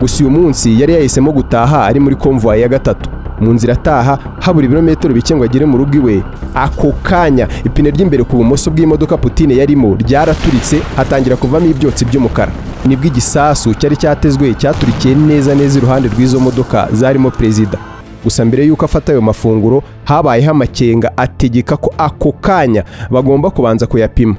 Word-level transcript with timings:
gusa 0.00 0.24
uyu 0.24 0.30
munsi 0.30 0.80
yari 0.80 0.92
yahisemo 0.92 1.32
gutaha 1.32 1.84
ari 1.84 2.00
muri 2.00 2.16
konvoyi 2.16 2.62
ya 2.62 2.68
gatatu. 2.68 3.10
Mu 3.40 3.52
nzira 3.52 3.72
ataha 3.74 4.18
habura 4.40 4.66
ibirometero 4.66 5.14
bike 5.14 5.34
ngo 5.36 5.44
agere 5.44 5.66
mu 5.66 5.78
rugo 5.78 5.96
iwe. 5.96 6.22
Ako 6.54 6.92
kanya 7.02 7.48
ipine 7.64 7.90
ry'imbere 7.90 8.24
ku 8.24 8.36
bumoso 8.36 8.70
bw'imodoka 8.70 9.16
Putin 9.16 9.50
yarimo 9.50 9.96
ryaraturitse 9.96 10.80
hatangira 10.96 11.36
kuvamo 11.36 11.66
ibyotsi 11.66 12.04
by'umukara. 12.04 12.52
Nibwo 12.84 13.06
igisasu 13.06 13.74
cyari 13.74 13.96
cyatezwe 13.96 14.54
cyaturikiye 14.54 15.14
neza 15.14 15.54
neza 15.54 15.78
iruhande 15.78 16.08
rw'izo 16.08 16.40
modoka 16.40 16.88
zarimo 16.92 17.30
perezida. 17.30 17.78
Gusa 18.24 18.44
mbere 18.44 18.64
y'uko 18.66 18.84
afata 18.84 19.12
ayo 19.12 19.20
mafunguro 19.22 19.82
habayeho 20.04 20.50
amakenga 20.50 21.12
ategeka 21.16 21.76
ko 21.76 21.92
ako 21.98 22.32
kanya 22.32 22.84
bagomba 23.10 23.50
kubanza 23.50 23.86
kuyapima. 23.86 24.36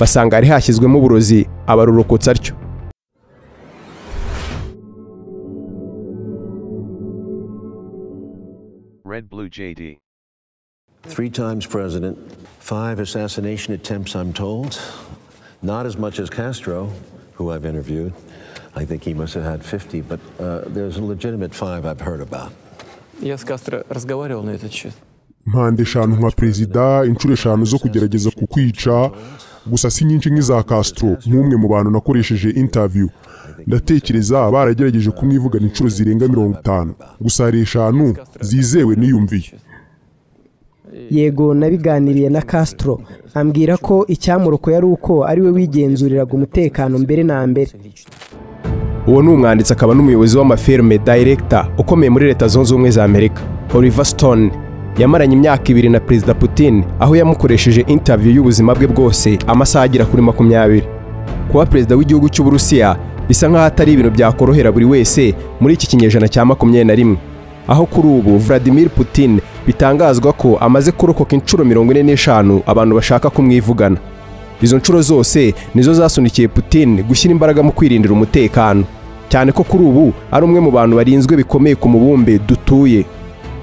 Basanga 0.00 0.36
hari 0.36 0.46
hashyizwemo 0.48 0.98
uburozi 0.98 1.46
abarurokotsa 1.66 2.30
atyo. 2.30 2.54
Red 9.11 9.29
Blue 9.29 9.49
JD. 9.49 9.97
Three 11.03 11.29
times 11.29 11.65
president, 11.65 12.17
five 12.59 12.99
assassination 12.99 13.73
attempts, 13.73 14.15
I'm 14.15 14.33
told. 14.33 14.79
Not 15.61 15.85
as 15.85 15.97
much 15.97 16.19
as 16.19 16.29
Castro, 16.29 16.89
who 17.35 17.51
I've 17.51 17.65
interviewed. 17.65 18.13
I 18.75 18.85
think 18.85 19.03
he 19.03 19.13
must 19.13 19.33
have 19.35 19.43
had 19.43 19.63
50, 19.63 20.01
but 20.01 20.19
uh, 20.39 20.61
there's 20.67 20.97
a 20.97 21.03
legitimate 21.03 21.53
five 21.53 21.85
I've 21.85 22.01
heard 22.01 22.21
about. 22.21 22.51
Я 23.21 23.37
с 23.37 23.43
Кастро 23.43 23.83
разговаривал 23.89 24.43
на 24.43 24.51
этот 24.51 24.71
счет. 24.71 24.93
mpande 25.45 25.83
eshanu 25.83 26.15
nka 26.15 26.31
perezida 26.31 27.05
inshuro 27.05 27.33
eshanu 27.33 27.65
zo 27.65 27.79
kugerageza 27.79 28.31
kukwica 28.31 29.11
gusa 29.66 29.90
si 29.90 30.04
nyinshi 30.04 30.30
nk'iza 30.30 30.62
Castro 30.62 31.08
nk'umwe 31.26 31.56
mu 31.56 31.68
bantu 31.68 31.90
nakoresheje 31.90 32.50
interview. 32.50 33.08
Ndatekereza 33.66 34.50
baragerageje 34.50 35.10
kumwivugana 35.10 35.66
inshuro 35.66 35.88
zirenga 35.90 36.28
mirongo 36.28 36.58
itanu. 36.60 36.92
Gusa 37.20 37.44
hari 37.44 37.60
eshanu 37.60 38.14
zizewe 38.40 38.96
niyumviye. 38.96 39.52
Yego 41.10 41.54
nabiganiriye 41.54 42.28
na 42.28 42.40
Castro. 42.42 43.00
Ambwira 43.34 43.76
ko 43.76 44.04
icyamurokoye 44.08 44.76
ari 44.76 44.86
uko 44.86 45.24
ari 45.24 45.40
we 45.42 45.50
wigenzuriraga 45.50 46.32
umutekano 46.34 46.98
mbere 46.98 47.22
na 47.24 47.46
mbere. 47.46 47.70
Uwo 49.06 49.22
ni 49.22 49.28
umwanditsi 49.28 49.72
akaba 49.72 49.94
n'umuyobozi 49.94 50.38
w'amafilme 50.38 50.98
director 50.98 51.66
ukomeye 51.78 52.10
muri 52.10 52.26
leta 52.26 52.48
zunze 52.48 52.74
ubumwe 52.74 52.90
za 52.90 53.04
amerika 53.04 53.42
oliver 53.74 54.04
stone. 54.06 54.50
Yamaranye 54.98 55.34
imyaka 55.36 55.64
ibiri 55.72 55.88
na 55.88 56.00
perezida 56.00 56.34
putin 56.34 56.84
aho 57.00 57.16
yamukoresheje 57.16 57.80
interview 57.88 58.34
y'ubuzima 58.34 58.74
bwe 58.74 58.86
bwose 58.86 59.38
amasaha 59.46 59.84
agera 59.84 60.04
kuri 60.04 60.22
makumyabiri. 60.22 60.86
Kuba 61.52 61.66
perezida 61.66 61.96
w'igihugu 61.96 62.28
cy'uburusiya 62.28 62.96
bisa 63.28 63.48
nk'aho 63.48 63.64
atari 63.64 63.92
ibintu 63.92 64.10
byakorohera 64.10 64.72
buri 64.72 64.84
wese 64.84 65.34
muri 65.60 65.74
iki 65.74 65.86
kinyejana 65.86 66.28
cya 66.28 66.44
makumyabiri 66.44 66.84
na 66.84 66.94
rimwe. 66.94 67.16
Aho 67.68 67.86
kuri 67.86 68.08
ubu 68.08 68.38
vladimir 68.38 68.88
putin 68.88 69.40
bitangazwa 69.66 70.32
ko 70.32 70.56
amaze 70.60 70.92
kurokoka 70.92 71.36
inshuro 71.36 71.64
mirongo 71.64 71.92
ine 71.92 72.02
n'eshanu 72.02 72.62
abantu 72.66 72.94
bashaka 72.94 73.30
kumwivugana. 73.30 73.96
Izo 74.62 74.76
nshuro 74.76 75.02
zose 75.02 75.54
nizo 75.74 75.94
zasunikiye 75.94 76.48
putin 76.48 77.02
gushyira 77.02 77.32
imbaraga 77.32 77.62
mu 77.62 77.72
kwirindira 77.72 78.12
umutekano. 78.14 78.84
Cyane 79.28 79.52
ko 79.52 79.62
kuri 79.64 79.84
ubu 79.84 80.12
ari 80.32 80.44
umwe 80.44 80.60
mu 80.60 80.70
bantu 80.70 80.96
barinzwe 80.96 81.36
bikomeye 81.36 81.74
ku 81.76 81.88
mubumbe 81.88 82.38
dutuye. 82.38 83.04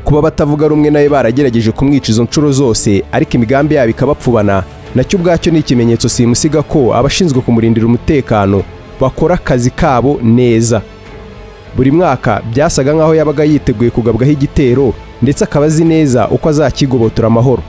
Kuba 0.04 0.22
batavuga 0.22 0.68
rumwe 0.68 0.90
nawe 0.90 1.10
baragerageje 1.10 1.72
kumwica 1.72 2.10
izo 2.12 2.24
nshuro 2.24 2.52
zose 2.52 3.04
ariko 3.12 3.32
imigambi 3.34 3.76
yabo 3.76 3.90
ikabapfubana. 3.90 4.64
Nacyo 4.96 5.20
ubwacyo 5.20 5.52
ni 5.52 5.60
ikimenyetso 5.60 6.10
simusiga 6.10 6.62
ko 6.62 6.96
abashinzwe 6.96 7.42
kumurindira 7.42 7.86
umutekano 7.86 8.64
bakora 9.02 9.36
akazi 9.36 9.70
kabo 9.70 10.20
neza. 10.24 10.82
Buri 11.76 11.92
mwaka 11.92 12.42
byasaga 12.54 12.94
nk'aho 12.94 13.16
yabaga 13.16 13.44
yiteguye 13.44 13.90
kugabwaho 13.90 14.32
igitero 14.32 14.94
ndetse 15.22 15.44
akaba 15.44 15.66
azi 15.66 15.84
neza 15.86 16.28
uko 16.30 16.50
azakigobotora 16.50 17.28
amahoro. 17.28 17.62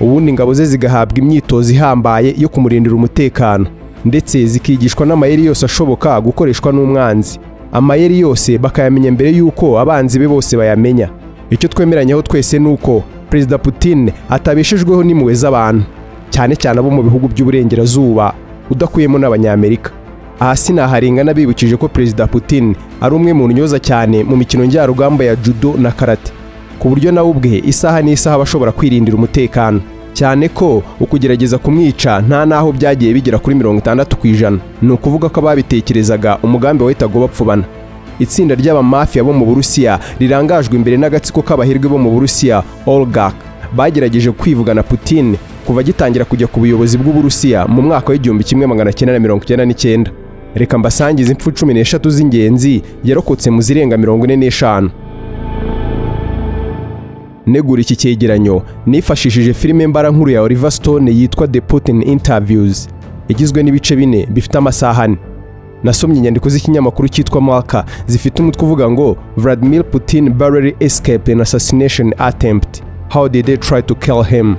Ubundi 0.00 0.30
ingabo 0.30 0.54
ze 0.54 0.64
zigahabwa 0.66 1.18
imyitozo 1.18 1.72
ihambaye 1.72 2.34
yo 2.38 2.48
kumurindira 2.48 2.94
umutekano 2.94 3.66
ndetse 4.04 4.46
zikigishwa 4.46 5.06
n'amayeri 5.06 5.44
yose 5.46 5.64
ashoboka 5.66 6.20
gukoreshwa 6.20 6.72
n'umwanzi. 6.72 7.38
Amayeri 7.72 8.20
yose 8.20 8.58
bakayamenya 8.58 9.12
mbere 9.12 9.30
y'uko 9.30 9.78
abanzi 9.80 10.18
be 10.18 10.28
bose 10.28 10.56
bayamenya. 10.56 11.08
Icyo 11.50 11.68
twemeranyeho 11.68 12.22
twese 12.22 12.58
ni 12.58 12.68
uko 12.68 13.02
perezida 13.30 13.58
putin 13.58 14.10
atabeshejweho 14.30 15.02
n'impuhwe 15.04 15.34
z'abantu 15.34 15.84
cyane 16.30 16.56
cyane 16.56 16.78
abo 16.80 16.90
mu 16.90 17.02
bihugu 17.02 17.28
by'uburengerazuba 17.28 18.34
udakuyemo 18.70 19.18
n'abanyamerika. 19.18 19.90
Aha 20.40 20.56
sinaharenga 20.56 21.24
n'abibukije 21.24 21.76
ko 21.76 21.88
perezida 21.88 22.26
putin 22.26 22.74
ari 23.00 23.14
umwe 23.14 23.32
mu 23.32 23.48
ntyoza 23.48 23.78
cyane 23.78 24.24
mu 24.24 24.36
mikino 24.36 24.64
njyarugamba 24.64 25.24
ya 25.24 25.36
judo 25.36 25.74
na 25.78 25.90
karate. 25.90 26.32
Ku 26.78 26.88
buryo 26.88 27.12
nawe 27.12 27.28
ubwe 27.30 27.62
isaha 27.66 28.02
n'isaha 28.02 28.34
aba 28.36 28.42
ashobora 28.44 28.72
kwirindira 28.72 29.16
umutekano. 29.16 29.80
Cyane 30.12 30.48
ko 30.48 30.82
ukugerageza 31.00 31.58
kumwica 31.58 32.20
nta 32.28 32.44
n'aho 32.46 32.72
byagiye 32.72 33.12
bigera 33.14 33.38
kuri 33.38 33.56
mirongo 33.56 33.78
itandatu 33.78 34.16
ku 34.16 34.26
ijana. 34.26 34.58
Ni 34.82 34.92
ukuvuga 34.92 35.28
ko 35.28 35.40
ababitekerezaga 35.40 36.38
umugambi 36.42 36.84
wahitaga 36.84 37.16
ubapfubana 37.18 37.64
itsinda 38.18 38.54
ry'abamafiya 38.54 39.24
bo 39.24 39.32
mu 39.32 39.44
burusiya 39.46 39.98
rirangajwe 40.20 40.76
imbere 40.76 40.96
n'agatsiko 40.96 41.42
k'abahirwe 41.42 41.88
bo 41.88 41.98
mu 41.98 42.10
burusiya 42.10 42.62
olgak. 42.86 43.34
Bagerageje 43.76 44.30
kwivugana 44.32 44.82
putin 44.82 45.36
kuva 45.66 45.80
agitangira 45.80 46.24
kujya 46.24 46.46
ku 46.46 46.60
buyobozi 46.60 46.98
bw'uburusiya 46.98 47.66
mu 47.66 47.82
mwaka 47.82 48.12
w'igihumbi 48.12 48.44
kimwe 48.44 48.66
magana 48.66 48.92
cyenda 48.92 49.12
na 49.12 49.18
mirongo 49.20 49.42
icyenda 49.44 49.64
n'icyenda. 49.66 50.10
Reka 50.54 50.78
mbasangize 50.78 51.32
impfu 51.32 51.52
cumi 51.52 51.74
n'eshatu 51.74 52.10
z'ingenzi 52.10 52.82
yarokotse 53.04 53.50
mu 53.50 53.60
zirenga 53.62 53.96
mirongo 53.96 54.24
ine 54.24 54.36
n'eshanu. 54.36 54.90
Negura 57.46 57.80
iki 57.82 57.96
cyegeranyo. 57.96 58.62
Nifashishije 58.86 59.54
filime 59.54 59.86
mbarankuru 59.86 60.30
ya 60.30 60.42
Oliver 60.42 60.70
Stone 60.72 61.10
yitwa 61.12 61.48
The 61.48 61.60
Putin 61.60 62.02
Interviews. 62.02 62.88
Igizwe 63.28 63.62
n'ibice 63.62 63.96
bine 63.96 64.26
bifite 64.30 64.58
amasaha 64.58 65.02
ane. 65.02 65.16
Nasomye 65.84 66.18
inyandiko 66.18 66.48
z'ikinyamakuru 66.48 67.08
cyitwa 67.08 67.40
Marca 67.40 67.84
zifite 68.06 68.42
umutwe 68.42 68.64
uvuga 68.64 68.90
ngo 68.90 69.16
Vladimir 69.36 69.84
Putin 69.90 70.30
barely 70.30 70.74
escaped 70.80 71.28
an 71.34 71.40
assassination 71.40 72.14
attempt. 72.18 72.82
How 73.08 73.28
did 73.28 73.46
they 73.46 73.56
try 73.56 73.82
to 73.82 73.94
kill 73.94 74.22
him? 74.22 74.56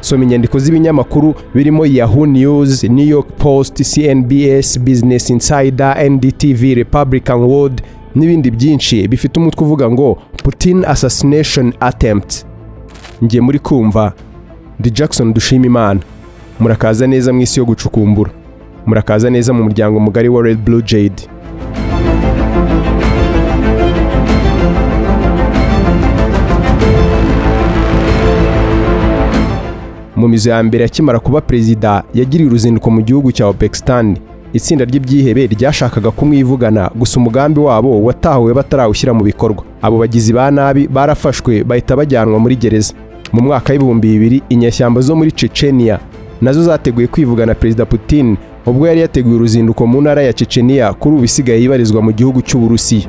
Soma 0.00 0.24
inyandiko 0.24 0.58
z'ibinyamakuru 0.58 1.34
birimo 1.54 1.86
Yahoo 1.86 2.26
News, 2.26 2.84
New 2.84 3.06
York 3.06 3.28
Post, 3.36 3.82
CNBS, 3.94 4.78
Business 4.78 5.30
Insider, 5.30 6.10
NDTV, 6.10 6.74
Republican 6.74 7.38
World 7.40 7.82
n'ibindi 8.14 8.50
byinshi 8.50 9.08
bifite 9.08 9.40
umutwe 9.40 9.64
uvuga 9.64 9.90
ngo 9.90 10.18
Putin 10.44 10.84
assassination 10.84 11.72
attempt. 11.80 12.44
Ngiye 13.24 13.40
muri 13.42 13.58
kumva. 13.58 14.12
Ndi 14.78 14.90
Jackson 14.90 15.32
dushima 15.34 15.66
imana 15.66 16.00
murakaza 16.60 17.06
neza 17.06 17.32
mu 17.32 17.40
isi 17.40 17.60
yo 17.60 17.66
gucukumbura. 17.66 18.30
Murakaza 18.86 19.26
neza 19.34 19.50
mu 19.56 19.62
muryango 19.66 19.96
mugari 20.06 20.28
wa 20.34 20.40
Red 20.46 20.58
Blue 20.66 20.82
Jade. 20.82 21.22
Mu 30.16 30.28
mizo 30.28 30.50
ya 30.50 30.62
mbere 30.62 30.84
akimara 30.84 31.18
kuba 31.20 31.40
perezida 31.40 32.02
yagiriye 32.14 32.48
uruzinduko 32.48 32.90
mu 32.90 33.00
gihugu 33.02 33.32
cya 33.32 33.48
Uzbekistan 33.48 34.16
itsinda 34.52 34.84
ry'ibyihebe 34.84 35.46
ryashakaga 35.46 36.10
kumwivugana 36.10 36.90
gusa 36.94 37.16
umugambi 37.20 37.60
wabo 37.60 38.02
watahuwe 38.04 38.54
batarawushyira 38.54 39.14
mu 39.14 39.24
bikorwa. 39.24 39.64
Abo 39.82 39.98
bagizi 39.98 40.32
ba 40.32 40.50
nabi 40.50 40.88
barafashwe 40.88 41.64
bahita 41.64 41.96
bajyanwa 41.96 42.38
muri 42.38 42.56
gereza. 42.56 42.94
Mu 43.32 43.42
mwaka 43.42 43.72
w'ibihumbi 43.72 44.08
bibiri 44.08 44.42
inyeshyamba 44.48 45.00
zo 45.00 45.16
muri 45.16 45.32
Chechenia 45.32 45.98
na 46.40 46.52
zo 46.52 46.62
zateguye 46.62 47.06
kwivugana 47.06 47.54
perezida 47.54 47.86
Putin 47.86 48.36
ubwo 48.66 48.86
yari 48.86 49.00
yateguye 49.00 49.34
uruzinduko 49.36 49.86
mu 49.86 50.00
ntara 50.00 50.22
ya 50.22 50.32
Chechenia 50.32 50.92
kuri 50.92 51.14
ubu 51.16 51.24
isigaye 51.24 51.60
yibarizwa 51.62 52.02
mu 52.02 52.12
gihugu 52.12 52.42
cy'Uburusiya 52.42 53.08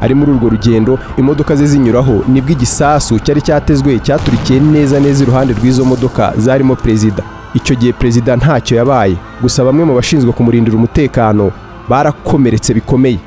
ari 0.00 0.14
muri 0.14 0.30
urwo 0.32 0.48
rugendo 0.48 0.98
imodoka 1.18 1.56
ze 1.56 1.66
zinyuraho 1.66 2.22
ni 2.28 2.40
bwo 2.40 2.52
igisasu 2.52 3.18
cyari 3.18 3.40
cyatezwe 3.42 3.98
cyaturikiye 3.98 4.60
neza 4.60 5.00
neza 5.00 5.22
iruhande 5.24 5.52
rw'izo 5.54 5.84
modoka 5.84 6.32
zarimo 6.38 6.76
perezida. 6.76 7.22
Icyo 7.54 7.74
gihe 7.76 7.92
perezida 7.92 8.36
ntacyo 8.36 8.76
yabaye 8.76 9.16
gusa 9.42 9.64
bamwe 9.64 9.84
mu 9.84 9.94
bashinzwe 9.94 10.32
kumurindira 10.32 10.76
umutekano 10.76 11.50
barakomeretse 11.88 12.74
bikomeye. 12.74 13.18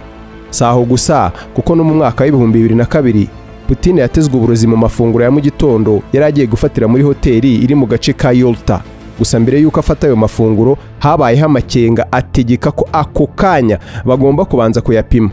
Si 0.49 0.63
aho 0.63 0.81
gusa 0.85 1.31
kuko 1.53 1.75
no 1.75 1.83
mu 1.83 1.93
mwaka 1.93 2.23
w'ibihumbi 2.23 2.57
bibiri 2.57 2.75
na 2.75 2.85
kabiri 2.85 3.27
Putin 3.67 3.97
yatezwe 3.97 4.35
uburozi 4.37 4.67
mu 4.67 4.77
mafunguro 4.77 5.23
ya 5.23 5.31
mu 5.31 5.39
gitondo 5.41 6.01
yari 6.13 6.25
agiye 6.25 6.47
gufatira 6.47 6.87
muri 6.87 7.03
hoteli 7.03 7.55
iri 7.55 7.75
mu 7.75 7.85
gace 7.85 8.13
ka 8.13 8.31
Yolta 8.31 8.81
gusa 9.19 9.39
mbere 9.39 9.59
y'uko 9.61 9.79
afata 9.79 10.07
ayo 10.07 10.15
mafunguro 10.15 10.77
habayeho 10.99 11.45
amakenga 11.45 12.11
ategeka 12.11 12.71
ko 12.71 12.87
ako 12.91 13.27
kanya 13.27 13.79
bagomba 14.05 14.45
kubanza 14.45 14.81
kuyapima. 14.81 15.29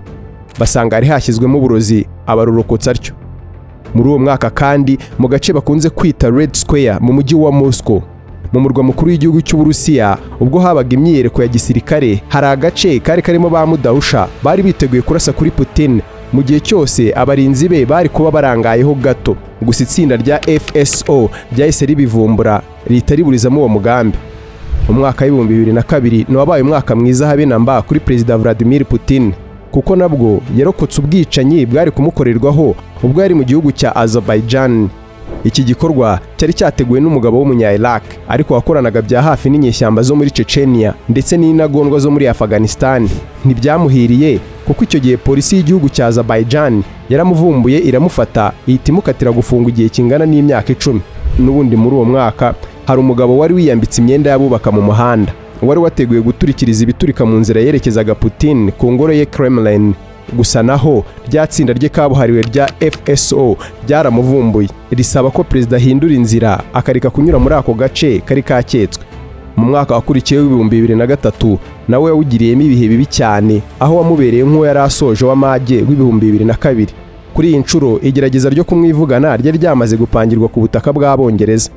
Basanga 0.58 0.96
hari 0.96 1.06
hashyizwemo 1.06 1.58
uburozi 1.58 2.06
abarurokotsa 2.26 2.90
atyo. 2.90 3.14
Muri 3.94 4.08
uwo 4.08 4.18
mwaka 4.18 4.50
kandi 4.50 4.98
mu 5.18 5.28
gace 5.28 5.52
bakunze 5.52 5.90
kwita 5.90 6.30
Red 6.30 6.54
Square 6.54 6.98
mu 7.00 7.12
mujyi 7.12 7.34
wa 7.34 7.52
Moscow 7.52 8.02
mu 8.52 8.60
murwa 8.60 8.82
mukuru 8.82 9.10
w'igihugu 9.10 9.40
cy'uburusiya 9.42 10.18
ubwo 10.40 10.58
habaga 10.60 10.94
imyiyereko 10.96 11.42
ya 11.42 11.48
gisirikare 11.48 12.22
hari 12.28 12.46
agace 12.46 12.98
kari 13.00 13.22
karimo 13.22 13.50
ba 13.50 13.66
mudahusha 13.66 14.26
bari 14.42 14.62
biteguye 14.62 15.02
kurasa 15.02 15.32
kuri 15.32 15.50
putin. 15.50 16.00
Mu 16.32 16.42
gihe 16.42 16.60
cyose 16.60 17.12
abarinzi 17.16 17.68
be 17.68 17.86
bari 17.86 18.08
kuba 18.08 18.30
barangayeho 18.30 18.94
gato 18.94 19.36
gusa 19.62 19.82
itsinda 19.84 20.16
rya 20.16 20.40
fso 20.84 21.30
ryahise 21.56 21.86
ribivumbura 21.86 22.62
rihita 22.86 23.14
riburizamo 23.14 23.60
uwo 23.60 23.68
mugambi. 23.68 24.18
Umwaka 24.88 25.24
w'ibihumbi 25.24 25.54
bibiri 25.54 25.72
na 25.72 25.82
kabiri 25.82 26.26
ni 26.28 26.36
wabaye 26.36 26.62
umwaka 26.62 26.96
mwiza 26.96 27.26
habe 27.26 27.46
na 27.46 27.58
mba 27.58 27.82
kuri 27.82 28.00
perezida 28.00 28.38
vladimir 28.38 28.84
putin. 28.84 29.32
Kuko 29.70 29.96
nabwo 29.96 30.40
yarokotse 30.56 31.00
ubwicanyi 31.00 31.66
bwari 31.66 31.90
kumukorerwaho 31.90 32.74
ubwo 33.02 33.22
yari 33.22 33.34
mu 33.34 33.44
gihugu 33.44 33.72
cya 33.72 33.96
azerbaijan. 33.96 34.88
Iki 35.44 35.62
gikorwa 35.64 36.20
cyari 36.36 36.52
cyateguwe 36.54 37.00
n'umugabo 37.00 37.38
w'umunya 37.38 37.72
Iraq 37.72 38.02
ariko 38.28 38.54
wakoranaga 38.54 39.02
bya 39.02 39.22
hafi 39.22 39.50
n'inyeshyamba 39.50 40.02
zo 40.02 40.16
muri 40.16 40.30
Chechnya 40.30 40.94
ndetse 41.08 41.36
n'intagondwa 41.36 41.98
zo 41.98 42.10
muri 42.10 42.28
Afghanistan. 42.28 43.08
Ntibyamuhiriye 43.44 44.38
kuko 44.70 44.84
icyo 44.84 45.00
gihe 45.00 45.16
polisi 45.16 45.56
y'igihugu 45.56 45.88
cya 45.90 46.06
Azerbaijan 46.06 46.82
yaramuvumbuye 47.10 47.78
iramufata 47.78 48.52
ihita 48.66 48.92
imukatira 48.92 49.32
gufungwa 49.34 49.70
igihe 49.70 49.88
kingana 49.88 50.26
n'imyaka 50.26 50.72
icumi. 50.72 51.00
N'ubundi 51.38 51.76
muri 51.76 51.94
uwo 51.96 52.04
mwaka 52.04 52.54
hari 52.86 53.00
umugabo 53.00 53.38
wari 53.38 53.54
wiyambitse 53.54 53.98
imyenda 54.02 54.30
y'abubaka 54.30 54.70
mu 54.70 54.82
muhanda. 54.82 55.32
Wari 55.62 55.80
wateguye 55.80 56.20
guturikiriza 56.22 56.82
ibiturika 56.84 57.26
mu 57.26 57.36
nzira 57.38 57.60
yerekezaga 57.60 58.14
Putin 58.14 58.70
ku 58.78 58.92
ngoro 58.92 59.12
ye 59.12 59.26
Kremlin. 59.26 59.94
Gusa 60.32 60.62
naho 60.62 61.04
rya 61.28 61.46
tsinda 61.46 61.72
rye 61.72 61.88
kabuhariwe 61.88 62.42
rya 62.42 62.70
FSO 62.78 63.56
ryaramuvumbuye. 63.88 64.68
Risaba 64.90 65.30
ko 65.30 65.42
perezida 65.44 65.76
ahindura 65.76 66.14
inzira 66.14 66.62
akareka 66.72 67.10
kunyura 67.10 67.38
muri 67.38 67.54
ako 67.54 67.74
gace 67.74 68.20
kari 68.22 68.42
kaketswe 68.42 69.02
mu 69.60 69.66
mwaka 69.66 69.94
wakurikiyeho 69.94 70.44
w'ibihumbi 70.46 70.76
bibiri 70.76 70.94
na 70.96 71.06
gatatu 71.06 71.58
nawe 71.88 72.06
yawugiriyemo 72.10 72.62
ibihe 72.62 72.88
bibi 72.88 73.06
cyane 73.06 73.60
aho 73.80 73.96
wamubereye 73.96 74.44
nk'uwo 74.44 74.66
yari 74.66 74.78
asoje 74.78 75.24
w'amage 75.24 75.76
w'ibihumbi 75.88 76.26
bibiri 76.26 76.44
na 76.44 76.54
kabiri. 76.54 76.92
Kuri 77.34 77.48
iyi 77.48 77.58
nshuro 77.58 77.98
igerageza 78.02 78.48
ryo 78.50 78.64
kumwivugana 78.64 79.36
ryari 79.36 79.58
ryamaze 79.58 79.96
gupangirwa 79.96 80.48
ku 80.48 80.60
butaka 80.60 80.92
bw'abongereza. 80.92 81.70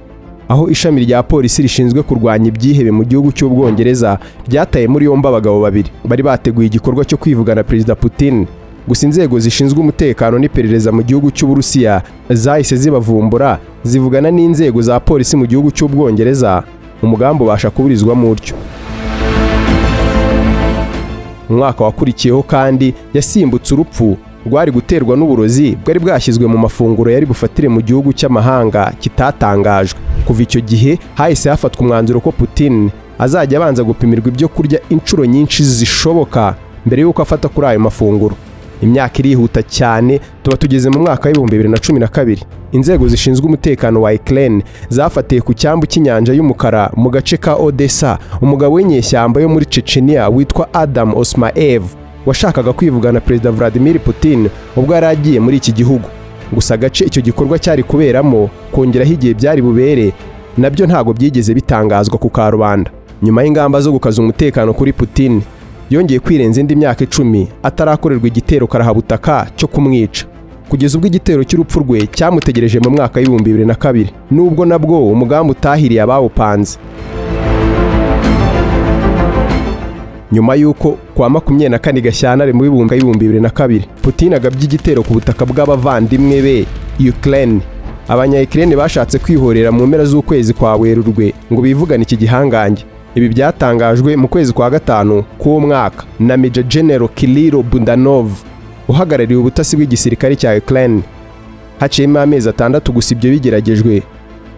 Aho 0.47 0.69
ishami 0.69 1.01
rya 1.05 1.23
polisi 1.23 1.61
rishinzwe 1.61 2.03
kurwanya 2.03 2.47
ibyihebe 2.47 2.91
mu 2.91 3.03
gihugu 3.05 3.31
cy'ubwongereza 3.31 4.19
ryataye 4.47 4.87
muri 4.87 5.05
yombi 5.05 5.27
abagabo 5.27 5.61
babiri. 5.61 5.89
Bari 6.07 6.23
bateguye 6.23 6.67
igikorwa 6.67 7.05
cyo 7.05 7.17
kwivugana 7.17 7.63
perezida 7.63 7.95
putin. 7.95 8.47
Gusa 8.87 9.05
inzego 9.07 9.39
zishinzwe 9.39 9.79
umutekano 9.79 10.39
n'iperereza 10.39 10.91
mu 10.91 11.01
gihugu 11.03 11.31
cy'uburusiya 11.31 12.01
zahise 12.29 12.75
zibavumbura 12.75 13.59
zivugana 13.83 14.31
n'inzego 14.31 14.81
za 14.81 14.99
polisi 14.99 15.37
mu 15.37 15.45
gihugu 15.47 15.71
cy'ubwongereza. 15.71 16.63
Umugambi 17.03 17.43
ubasha 17.43 17.69
kuburizwamo 17.69 18.31
utyo 18.31 18.55
umwaka 21.49 21.83
wakurikiyeho 21.83 22.43
kandi 22.43 22.93
yasimbutse 23.13 23.73
urupfu 23.73 24.17
rwari 24.47 24.71
guterwa 24.71 25.17
n'uburozi 25.17 25.77
bwari 25.85 25.99
bwashyizwe 25.99 26.47
mu 26.47 26.57
mafunguro 26.57 27.11
yari 27.11 27.25
bufatire 27.25 27.67
mu 27.69 27.81
gihugu 27.81 28.13
cy'amahanga 28.13 28.91
kitatangajwe. 28.99 29.99
Kuva 30.25 30.41
icyo 30.43 30.61
gihe 30.61 30.99
hahise 31.15 31.49
hafatwa 31.49 31.81
umwanzuro 31.81 32.19
ko 32.19 32.31
Putin 32.31 32.89
azajya 33.19 33.57
abanza 33.57 33.83
gupimirwa 33.83 34.27
ibyo 34.27 34.47
kurya 34.47 34.79
inshuro 34.89 35.25
nyinshi 35.25 35.63
zishoboka 35.63 36.55
mbere 36.85 37.01
y'uko 37.01 37.21
afata 37.21 37.47
kuri 37.49 37.67
ayo 37.67 37.79
mafunguro. 37.79 38.35
Imyaka 38.83 39.19
irihuta 39.19 39.63
cyane 39.63 40.19
tuba 40.43 40.57
tugeze 40.57 40.89
mu 40.89 40.99
mwaka 40.99 41.29
w'ibihumbi 41.29 41.51
bibiri 41.51 41.69
na 41.69 41.77
cumi 41.77 41.99
na 41.99 42.07
kabiri. 42.07 42.41
Inzego 42.71 43.07
zishinzwe 43.07 43.45
umutekano 43.45 44.01
wa 44.01 44.11
Ukraine 44.13 44.63
zafatiye 44.89 45.41
ku 45.41 45.53
cyambu 45.53 45.85
cy'inyanja 45.85 46.33
y'umukara 46.33 46.91
mu 46.95 47.09
gace 47.09 47.37
ka 47.37 47.55
Odessa. 47.55 48.19
Umugabo 48.41 48.75
w'inyeshyamba 48.75 49.41
yo 49.41 49.49
muri 49.49 49.65
Chechnya 49.65 50.29
witwa 50.29 50.67
Adam 50.73 51.13
Osmaev 51.17 51.83
washakaga 52.25 52.73
kwivugana 52.73 53.19
perezida 53.19 53.51
Vladimir 53.51 53.99
Putin 53.99 54.49
ubwo 54.75 54.93
yari 54.93 55.05
agiye 55.05 55.39
muri 55.39 55.57
iki 55.57 55.71
gihugu. 55.71 56.07
Gusa 56.51 56.73
agace 56.73 57.05
icyo 57.05 57.21
gikorwa 57.21 57.59
cyari 57.59 57.83
kuberamo 57.83 58.49
kongeraho 58.71 59.13
igihe 59.13 59.33
byari 59.33 59.61
bubere 59.61 60.13
na 60.57 60.69
byo 60.69 60.85
ntabwo 60.87 61.13
byigeze 61.13 61.53
bitangazwa 61.53 62.17
ku 62.17 62.29
karubanda. 62.29 62.91
Nyuma 63.23 63.43
y'ingamba 63.43 63.81
zo 63.81 63.91
gukaza 63.91 64.21
umutekano 64.21 64.73
kuri 64.73 64.93
Putin 64.93 65.41
yongeye 65.89 66.19
kwirenza 66.19 66.61
indi 66.61 66.75
myaka 66.75 67.03
icumi 67.03 67.47
atarakorerwa 67.63 68.27
igitero 68.27 68.67
karahabutaka 68.67 69.47
cyo 69.55 69.67
kumwica. 69.67 70.25
Kugeza 70.69 70.97
ubwo 70.97 71.07
igitero 71.07 71.43
cy'urupfu 71.43 71.79
rwe 71.79 72.07
cyamutegereje 72.07 72.79
mu 72.79 72.89
mwaka 72.89 73.19
w'ibihumbi 73.19 73.43
bibiri 73.51 73.65
na 73.65 73.75
kabiri. 73.75 74.09
Nubwo 74.31 74.65
nabwo 74.65 75.07
umugambi 75.11 75.51
utahiriye 75.51 76.01
abawupanze. 76.01 76.77
Nyuma 80.31 80.55
y'uko 80.55 80.97
kwa 81.15 81.29
makumyabiri 81.29 81.69
na 81.69 81.79
kane 81.79 82.01
gashyantare 82.01 82.53
mu 82.53 82.61
bihumbi 82.63 82.95
bihumbi 82.95 83.19
bibiri 83.19 83.39
na 83.41 83.49
kabiri 83.49 83.85
putin 84.01 84.33
agabye 84.33 84.65
igitero 84.65 85.03
ku 85.03 85.13
butaka 85.13 85.45
bw'abavandimwe 85.45 86.41
be 86.41 86.65
ukraine. 87.09 87.61
Abanya-ukraine 88.07 88.75
bashatse 88.75 89.19
kwihorera 89.19 89.71
mu 89.71 89.85
mpera 89.87 90.05
z'ukwezi 90.05 90.53
kwa 90.53 90.75
werurwe 90.75 91.33
ngo 91.53 91.61
bivugane 91.61 92.03
iki 92.03 92.17
gihangange. 92.17 92.85
Ibi 93.15 93.29
byatangajwe 93.29 94.15
mu 94.15 94.27
kwezi 94.27 94.53
kwa 94.53 94.69
gatanu 94.69 95.23
k'uwo 95.39 95.59
mwaka 95.59 96.03
na 96.19 96.37
Major 96.37 96.63
General 96.63 97.09
Kirilo 97.09 97.63
Budanov 97.63 98.31
uhagarariye 98.87 99.39
ubutasi 99.39 99.75
bw'igisirikare 99.77 100.35
cya 100.35 100.57
Ukraine. 100.57 101.01
Haciyemo 101.79 102.19
amezi 102.19 102.49
atandatu 102.49 102.91
gusa 102.91 103.15
ibyo 103.15 103.31
bigeragejwe 103.31 104.03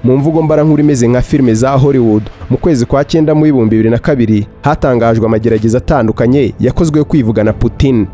mu 0.04 0.18
mvugo 0.18 0.42
mbarankuru 0.42 0.82
imeze 0.84 1.08
nka 1.08 1.22
filime 1.22 1.54
za 1.54 1.72
Hollywood 1.72 2.24
mu 2.50 2.58
kwezi 2.58 2.86
kwa 2.86 3.04
cyenda 3.06 3.36
mu 3.36 3.44
bihumbi 3.44 3.70
bibiri 3.76 3.90
na 3.90 3.98
kabiri 3.98 4.48
hatangajwe 4.62 5.26
amagerageza 5.26 5.78
atandukanye 5.78 6.54
yakozwe 6.60 6.98
yo 7.00 7.06
kwivugana 7.06 7.54
Putin. 7.54 8.08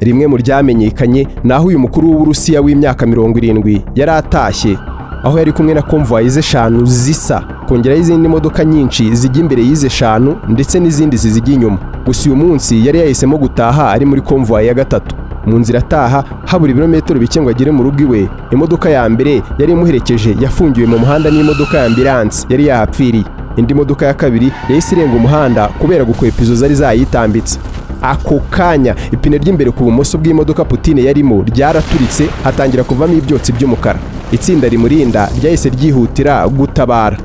Rimwe 0.00 0.26
mu 0.26 0.36
ryamenyekanye 0.36 1.28
ni 1.44 1.52
aho 1.52 1.66
uyu 1.66 1.78
mukuru 1.78 2.08
w'uburusiya 2.10 2.60
w'imyaka 2.60 3.06
mirongo 3.06 3.38
irindwi 3.38 3.82
yari 3.94 4.10
atashye. 4.12 4.76
Aho 5.24 5.38
yari 5.38 5.52
kumwe 5.52 5.74
na 5.74 5.82
konvoyi 5.82 6.26
eshanu 6.38 6.86
zisa. 6.86 7.42
Kongeraho 7.68 8.00
izindi 8.00 8.28
modoka 8.28 8.64
nyinshi 8.64 9.14
zijya 9.16 9.40
imbere 9.40 9.62
y'izi 9.62 9.86
eshanu 9.86 10.36
ndetse 10.48 10.80
n'izindi 10.80 11.16
zizijya 11.16 11.54
inyuma. 11.54 11.78
Gusa 12.06 12.30
uyu 12.30 12.36
munsi 12.36 12.86
yari 12.86 12.98
yahisemo 12.98 13.38
gutaha 13.38 13.90
ari 13.90 14.06
muri 14.06 14.20
konvoyi 14.20 14.66
ya 14.66 14.74
gatatu. 14.74 15.16
Mu 15.46 15.58
nzira 15.58 15.78
ataha 15.78 16.24
habura 16.44 16.70
ibirometero 16.72 17.20
bike 17.20 17.40
ngo 17.40 17.50
agere 17.50 17.70
mu 17.70 17.82
rugo 17.82 18.02
iwe. 18.02 18.28
Imodoka 18.50 18.90
ya 18.90 19.08
mbere 19.08 19.42
yari 19.58 19.72
imuherekeje 19.72 20.36
yafungiwe 20.40 20.86
mu 20.86 20.98
muhanda 20.98 21.30
n'imodoka 21.30 21.78
ya 21.78 21.84
ambilansi 21.86 22.46
yari 22.48 22.66
yahapfiriye. 22.66 23.24
Indi 23.56 23.74
modoka 23.74 24.06
ya 24.06 24.14
kabiri 24.14 24.52
yahise 24.68 24.94
irenga 24.96 25.16
umuhanda 25.16 25.68
kubera 25.68 26.04
gukwepa 26.04 26.42
izo 26.42 26.54
zari 26.54 26.74
zayitambitse. 26.74 27.58
Ako 28.02 28.40
kanya 28.50 28.94
ipine 29.12 29.38
ry'imbere 29.38 29.70
ku 29.70 29.84
bumoso 29.84 30.18
bw'imodoka 30.18 30.64
Putin 30.64 30.98
yarimo 30.98 31.42
ryaraturitse 31.42 32.24
hatangira 32.44 32.84
kuvamo 32.84 33.14
ibyotsi 33.14 33.52
by'umukara. 33.52 33.98
Itsinda 34.34 34.68
rimurinda 34.68 35.28
ryahise 35.40 35.68
ryihutira 35.70 36.48
gutabara. 36.48 37.18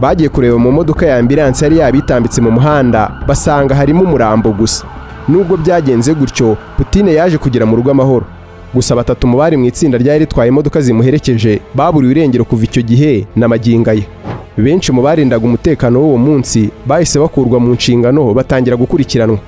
Bagiye 0.00 0.28
kureba 0.28 0.58
mu 0.58 0.72
modoka 0.72 1.06
ya 1.06 1.16
ambilansi 1.18 1.64
yari 1.64 1.78
yabitambitse 1.78 2.40
mu 2.40 2.50
muhanda 2.50 3.10
basanga 3.26 3.74
harimo 3.74 4.02
umurambo 4.04 4.50
gusa. 4.52 4.84
Nubwo 5.28 5.56
byagenze 5.56 6.14
gutyo 6.14 6.56
Putin 6.76 7.08
yaje 7.08 7.38
kugera 7.38 7.66
mu 7.66 7.76
rugo 7.76 7.90
amahoro. 7.90 8.26
Gusa 8.74 8.96
batatu 8.96 9.26
mu 9.26 9.36
bari 9.38 9.56
mu 9.56 9.64
itsinda 9.64 9.98
ryari 9.98 10.18
ritwaye 10.24 10.48
imodoka 10.48 10.80
zimuherekeje 10.80 11.60
baburiwe 11.74 12.12
irengero 12.12 12.44
kuva 12.44 12.64
icyo 12.64 12.82
gihe 12.82 13.26
na 13.36 13.48
maginga 13.48 13.92
ye 13.92 14.06
benshi 14.56 14.92
mu 14.92 15.02
barindaga 15.02 15.44
umutekano 15.44 16.00
w'uwo 16.00 16.18
munsi 16.18 16.70
bahise 16.86 17.18
bakurwa 17.18 17.60
mu 17.60 17.72
nshingano 17.72 18.34
batangira 18.34 18.76
gukurikiranwa. 18.76 19.38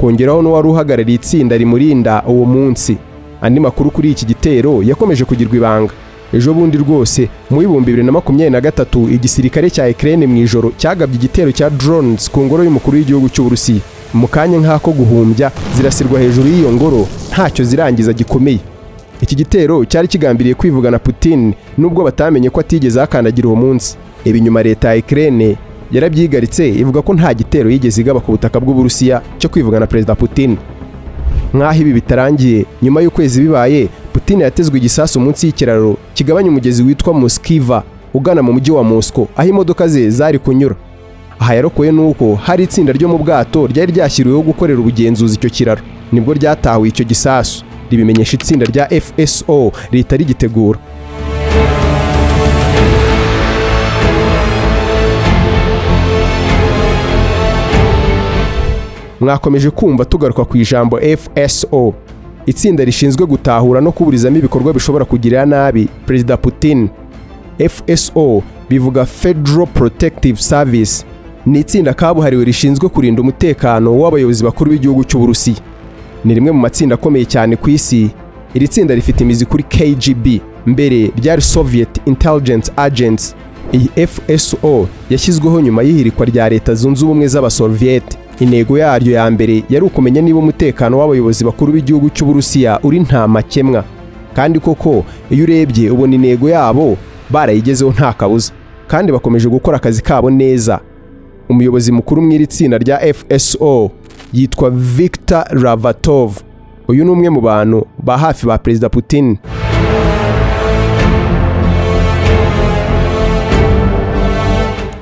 Kongeraho 0.00 0.42
n'uwari 0.42 0.68
uhagarariye 0.68 1.16
itsinda 1.16 1.56
rimurinda 1.56 2.22
uwo 2.26 2.44
munsi. 2.44 2.96
Andi 3.40 3.60
makuru 3.60 3.90
kuri 3.90 4.10
iki 4.10 4.24
gitero 4.26 4.82
yakomeje 4.82 5.24
kugirwa 5.24 5.56
ibanga. 5.56 5.92
Ejo 6.32 6.54
bundi 6.54 6.78
rwose 6.78 7.28
mu 7.50 7.58
bihumbi 7.60 7.86
bibiri 7.92 8.06
na 8.06 8.12
makumyabiri 8.12 8.50
na 8.50 8.60
gatatu 8.60 9.08
igisirikare 9.10 9.70
cya 9.70 9.86
Ukraine 9.88 10.26
mu 10.26 10.36
ijoro 10.36 10.72
cyagabye 10.76 11.16
igitero 11.16 11.52
cya 11.52 11.70
drones 11.70 12.30
ku 12.30 12.40
ngoro 12.44 12.64
y'umukuru 12.64 12.96
w'igihugu 12.96 13.28
cy'uburusiya 13.28 13.80
mu 14.14 14.26
kanya 14.28 14.58
nk'ako 14.58 14.90
guhumbya 14.92 15.50
zirasirwa 15.76 16.20
hejuru 16.20 16.48
y'iyo 16.48 16.72
ngoro 16.72 17.06
ntacyo 17.32 17.64
zirangiza 17.64 18.12
gikomeye. 18.12 18.58
Iki 19.20 19.34
gitero 19.34 19.84
cyari 19.84 20.08
kigambiriye 20.08 20.54
kwivugana 20.54 20.98
Putin 20.98 21.54
nubwo 21.78 22.04
batamenye 22.04 22.50
ko 22.50 22.60
atigeze 22.60 23.00
akandagira 23.02 23.48
uwo 23.48 23.56
munsi. 23.56 23.96
Ibi 24.24 24.40
nyuma 24.40 24.62
leta 24.62 24.94
ya 24.94 25.00
Ukraine 25.00 25.56
yarabyigaritse 25.92 26.68
ivuga 26.68 27.02
ko 27.02 27.14
nta 27.14 27.34
gitero 27.34 27.70
yigeze 27.70 28.00
igaba 28.00 28.20
ku 28.20 28.32
butaka 28.32 28.60
bw'uburusiya 28.60 29.22
cyo 29.38 29.48
kwivugana 29.48 29.86
perezida 29.86 30.14
Putin. 30.14 30.56
Nk'aho 31.54 31.80
ibi 31.80 31.92
bitarangiye 31.92 32.64
nyuma 32.82 33.00
y'ukwezi 33.00 33.40
bibaye 33.40 33.88
putin 34.16 34.40
yatezwe 34.40 34.78
igisasu 34.78 35.20
munsi 35.20 35.46
y'ikiraro 35.46 35.96
kigabanya 36.14 36.48
umugezi 36.50 36.82
witwa 36.82 37.12
muskiva 37.14 37.82
ugana 38.14 38.42
mu 38.42 38.52
mujyi 38.52 38.70
wa 38.72 38.84
mosco 38.84 39.28
aho 39.36 39.48
imodoka 39.48 39.88
ze 39.88 40.10
zari 40.10 40.38
kunyura. 40.38 40.74
Aha 41.38 41.54
yarokowe 41.54 41.92
n'uko 41.92 42.34
hari 42.34 42.64
itsinda 42.64 42.92
ryo 42.96 43.08
mu 43.12 43.18
bwato 43.20 43.66
ryari 43.66 43.92
ryashyiriweho 43.92 44.42
gukorera 44.42 44.80
ubugenzuzi 44.80 45.34
icyo 45.36 45.50
kiraro. 45.50 45.82
Nibwo 46.12 46.32
ryatawe 46.32 46.88
icyo 46.88 47.04
gisasu. 47.04 47.64
Ribimenyesha 47.90 48.34
itsinda 48.40 48.64
rya 48.66 48.84
fso 49.00 49.72
leta 49.92 50.16
rigitegura. 50.16 50.78
Mwakomeje 59.20 59.70
kumva 59.70 60.04
tugaruka 60.04 60.44
ku 60.44 60.56
ijambo 60.56 61.00
fso 61.18 61.94
itsinda 62.46 62.84
rishinzwe 62.84 63.26
gutahura 63.26 63.80
no 63.80 63.92
kuburizamo 63.92 64.36
ibikorwa 64.38 64.72
bishobora 64.72 65.04
kugirira 65.04 65.46
nabi 65.46 65.88
perezida 66.06 66.36
putin. 66.36 66.88
Fso 67.68 68.42
bivuga 68.68 69.04
federal 69.04 69.66
protective 69.66 70.40
service. 70.42 71.04
Ni 71.46 71.60
itsinda 71.60 71.94
kabuhariwe 71.94 72.44
rishinzwe 72.44 72.88
kurinda 72.88 73.22
umutekano 73.22 73.98
w'abayobozi 74.00 74.44
bakuru 74.44 74.70
b'igihugu 74.70 75.04
cy'uburusiya 75.04 75.56
ni 76.24 76.34
rimwe 76.34 76.52
mu 76.52 76.60
matsinda 76.60 76.94
akomeye 76.94 77.24
cyane 77.24 77.56
ku 77.56 77.70
isi. 77.70 78.10
Iri 78.54 78.68
tsinda 78.68 78.94
rifite 78.94 79.20
imizi 79.24 79.44
kuri 79.46 79.62
kgb 79.62 80.26
mbere 80.66 81.10
ryari 81.16 81.42
soviet 81.42 82.00
intelligence 82.06 82.72
agency 82.76 83.34
iyi 83.72 83.88
fso 84.06 84.88
yashyizweho 85.10 85.60
nyuma 85.60 85.82
y'ihirikwa 85.82 86.26
rya 86.26 86.48
leta 86.48 86.74
zunze 86.74 87.04
ubumwe 87.04 87.28
z'abasoviet. 87.28 88.18
Intego 88.44 88.78
yaryo 88.78 89.12
ya 89.12 89.30
mbere 89.30 89.62
yari 89.70 89.84
ukumenya 89.86 90.20
niba 90.22 90.38
umutekano 90.38 90.98
w'abayobozi 90.98 91.44
bakuru 91.44 91.72
b'igihugu 91.72 92.10
cy'uburusiya 92.10 92.80
uri 92.82 93.00
nta 93.00 93.28
makemwa. 93.28 93.84
Kandi 94.34 94.60
koko 94.60 95.04
iyo 95.30 95.44
urebye 95.44 95.90
ubona 95.90 96.14
intego 96.14 96.48
yabo 96.48 96.96
barayigezeho 97.30 97.90
nta 97.90 98.12
kabuza. 98.12 98.52
Kandi 98.86 99.12
bakomeje 99.12 99.48
gukora 99.48 99.76
akazi 99.76 100.02
kabo 100.02 100.30
neza. 100.30 100.80
Umuyobozi 101.48 101.92
mukuru 101.92 102.22
mu 102.22 102.32
iri 102.32 102.46
tsinda 102.46 102.78
rya 102.78 102.98
fso 103.14 103.90
yitwa 104.32 104.70
victor 104.70 105.44
ravatov 105.50 106.38
uyu 106.88 107.04
ni 107.04 107.10
umwe 107.10 107.30
mu 107.30 107.40
bantu 107.40 107.86
ba 107.98 108.18
hafi 108.18 108.46
ba 108.46 108.58
perezida 108.58 108.88
putin. 108.88 109.38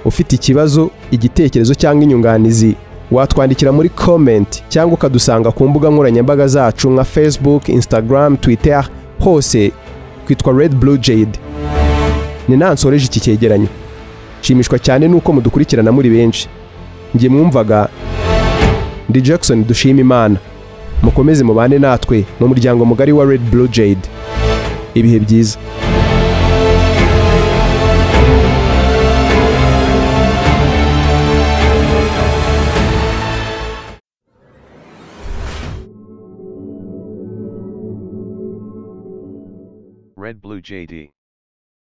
Ufite 0.04 0.36
ikibazo 0.36 0.90
igitekerezo 1.10 1.74
cyangwa 1.74 2.04
inyunganizi? 2.04 2.74
Watwandikira 3.10 3.72
muri 3.72 3.88
comment 3.88 4.62
cyangwa 4.68 4.94
ukadusanga 4.94 5.52
ku 5.52 5.68
mbuga 5.68 5.90
nkoranyambaga 5.90 6.46
zacu 6.46 6.90
nka 6.90 7.04
facebook 7.04 7.68
instagram 7.68 8.36
twitter 8.36 8.84
hose 9.20 9.72
twitwa 10.26 10.52
red 10.52 10.74
blue 10.74 10.98
jade. 10.98 11.38
Ni 12.48 12.56
nansoreje 12.56 13.06
iki 13.06 13.20
cyegeranyo. 13.20 13.68
Nshimishwa 14.40 14.78
cyane 14.78 15.08
nuko 15.08 15.32
mudukurikirana 15.32 15.92
muri 15.92 16.10
benshi. 16.10 16.48
Njye 17.14 17.28
mwumvaga 17.28 17.88
ndi 19.08 19.20
jackson 19.20 19.64
dushima 19.66 20.00
imana 20.00 20.36
mukomeze 21.02 21.44
mubane 21.44 21.78
natwe 21.78 22.24
mu 22.40 22.48
muryango 22.48 22.84
mugari 22.84 23.12
wa 23.12 23.24
red 23.24 23.40
blue 23.50 23.68
jade. 23.68 24.00
Ibihe 24.94 25.18
byiza. 25.18 25.58
Kalu 40.54 40.62
JD. 40.62 41.10